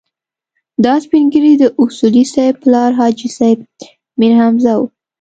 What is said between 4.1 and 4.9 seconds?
میرحمزه و.